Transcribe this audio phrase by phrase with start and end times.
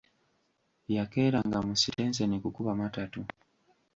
[0.95, 3.19] Yakeeranga mu sitenseni kukuba matatu.